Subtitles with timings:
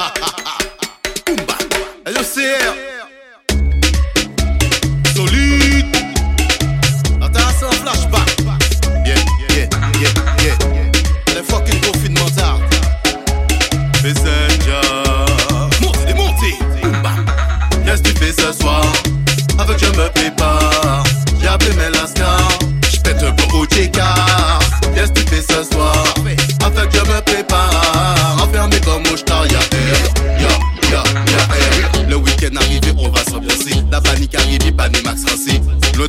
[0.00, 1.56] Boomba.
[2.06, 2.72] Hey, yo, CR.
[5.14, 5.94] Solide.
[7.20, 8.28] Intéressant flashback.
[9.04, 9.68] Yeah, yeah,
[10.00, 10.56] yeah, yeah.
[11.34, 12.60] Les fucking confinements tard.
[14.02, 14.80] Messenger.
[16.16, 16.56] Montez.
[17.84, 18.82] Qu'est-ce que tu fais ce soir?
[19.58, 20.29] Avec je me.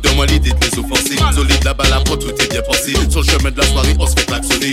[0.00, 0.08] Rancé.
[0.08, 1.16] Loin de moi l'idée de les offenser.
[1.34, 2.94] Solide la pro, tout est bien pensé.
[3.08, 4.72] Sur le chemin de la soirée, on se fait klaxonner.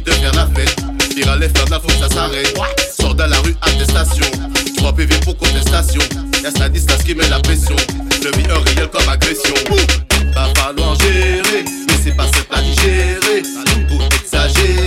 [0.00, 0.76] Envie faire la fête.
[1.14, 2.54] Dire à la faut que ça s'arrête.
[2.98, 4.26] Sors de la rue, attestation.
[4.76, 6.00] 3 PV pour contestation.
[6.42, 7.76] Y'a sa distance qui met la pression.
[8.22, 9.54] Je vis un réel comme agression.
[10.34, 13.42] Va falloir gérer, mais c'est pas simple à digérer.
[13.88, 14.85] Pour exagérer,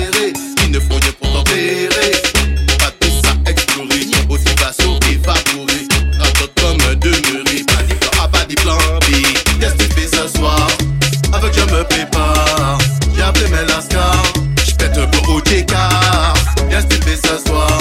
[15.65, 17.77] que tu fais ce soir?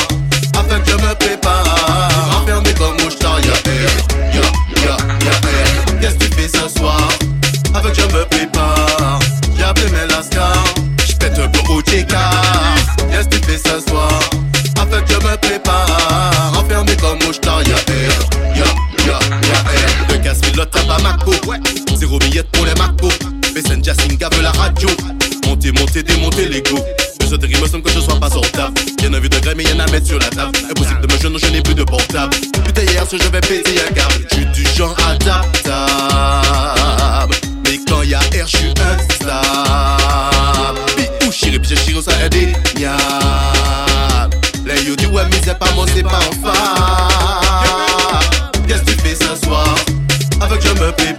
[0.59, 3.91] Avec je me prépare, enfermé comme au star, y'a air.
[4.35, 5.85] Y'a, y'a, y'a air.
[6.01, 7.09] Que tu fais ce soir?
[7.75, 9.19] Avec je me prépare,
[9.57, 10.65] j'ai appelé mes lascars.
[11.07, 14.21] J'pète un peu au que tu fais ce soir?
[14.81, 18.13] Avec je me prépare, enfermé comme au star, y'a air.
[18.57, 18.65] Y'a,
[19.07, 19.19] y'a,
[19.49, 19.91] y'a air.
[20.11, 21.33] Le casse à Bamako.
[21.97, 23.09] Zéro billette pour les Mako.
[23.55, 24.89] Messenger Singa veut la radio.
[25.47, 26.79] Monter, monter, démonter l'ego.
[27.31, 28.73] Je te rime semble que je sois pas sortable.
[29.03, 30.57] Y'en a vu de grès, mais y'en a mettre sur la table.
[30.71, 32.35] Impossible de me jeûner, je n'ai plus de portable.
[32.65, 34.15] Putain, hier, ce je vais péter un câble.
[34.31, 35.75] Je suis du genre adaptable.
[37.65, 38.89] Mais quand y'a air, je suis instable.
[40.97, 42.35] Puis où chiré, puis j'ai chiré, ça aide.
[44.65, 46.55] Les yo dit ouais, mais c'est pas moi, c'est pas enfin.
[48.67, 49.75] Qu'est-ce que tu fais ce soir?
[50.41, 51.18] Avec je me prépare.